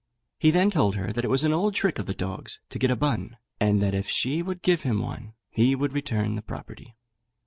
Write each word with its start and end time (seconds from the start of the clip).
He 0.39 0.49
then 0.49 0.71
told 0.71 0.95
her 0.95 1.13
that 1.13 1.23
it 1.23 1.27
was 1.29 1.43
an 1.43 1.53
old 1.53 1.75
trick 1.75 1.99
of 1.99 2.07
the 2.07 2.15
dog's 2.15 2.59
to 2.69 2.79
get 2.79 2.89
a 2.89 2.95
bun, 2.95 3.37
and 3.59 3.79
that 3.83 3.93
if 3.93 4.09
she 4.09 4.41
would 4.41 4.63
give 4.63 4.81
him 4.81 4.99
one 4.99 5.33
he 5.47 5.75
would 5.75 5.93
return 5.93 6.33
the 6.33 6.41
property. 6.41 6.95